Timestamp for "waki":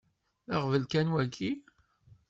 1.13-1.51